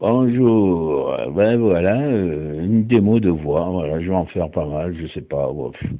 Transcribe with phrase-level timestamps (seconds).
[0.00, 1.14] Bonjour.
[1.36, 3.68] Ben voilà, euh, une démo de voix.
[3.68, 5.90] Voilà, je vais en faire pas mal, je sais pas, pff,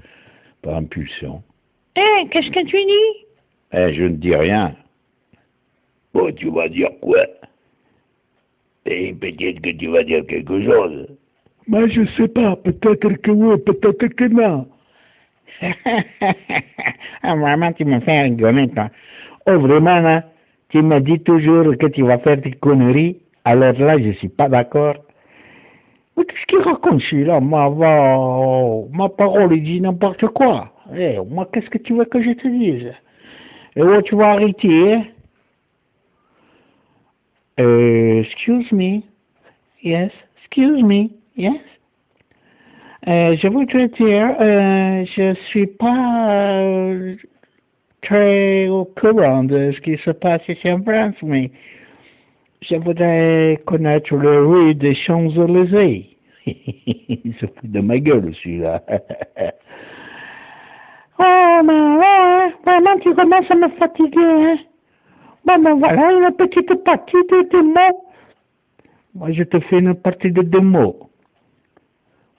[0.63, 1.43] par impulsion.
[1.97, 3.27] Eh, qu'est-ce que tu dis?
[3.75, 4.75] Eh, je ne dis rien.
[6.15, 7.27] Bon, tu vas dire quoi?
[8.87, 11.07] Et peut-être que tu vas dire quelque chose.
[11.69, 12.57] Moi, je sais pas.
[12.57, 14.67] Peut-être que oui, peut-être que non.
[17.23, 18.89] ah, vraiment, tu me fais rigoler, toi.
[19.47, 20.25] Oh, vraiment, là,
[20.71, 23.19] tu me dis toujours que tu vas faire des conneries.
[23.51, 24.95] Alors là, je suis pas d'accord.
[26.17, 27.41] Mais qu'est-ce qu'il raconte celui-là?
[27.41, 30.73] Ma, va- ma parole, il dit n'importe quoi.
[30.97, 32.93] Eh, moi, qu'est-ce que tu veux que je te dise?
[33.75, 35.03] Et où tu vas arrêter hein?
[37.59, 39.01] Euh, excuse me.
[39.83, 41.09] Yes, excuse me.
[41.37, 41.61] Yes.
[43.09, 47.17] Euh, je voudrais dire, euh, je suis pas euh,
[48.03, 51.51] très au courant de ce qui se passe ici en France, mais
[52.71, 56.17] je voudrais connaître le rue des Champs-Élysées.
[56.47, 58.81] Il se fout de ma gueule, celui-là.
[61.19, 64.57] oh, mais ouais, vraiment, tu commences à me fatiguer, hein.
[65.45, 68.05] Bon, ben voilà, une petite partie de démo.
[69.15, 71.11] Moi, je te fais une partie de démo.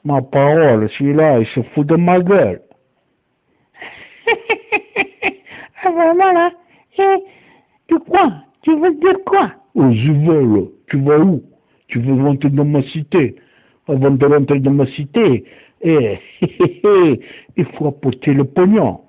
[0.06, 2.62] Ma parole, celui-là, il se fout de ma gueule.
[5.84, 6.52] ah, vraiment, là
[7.00, 7.18] Eh,
[7.88, 8.32] Tu quoi
[8.64, 10.72] Tu veux dire quoi Oh, je veux.
[10.88, 11.42] Tu vas où
[11.88, 13.36] Tu veux rentrer dans ma cité
[13.88, 15.46] Avant de rentrer dans ma cité,
[15.82, 16.18] eh,
[17.58, 19.02] il faut apporter le pognon.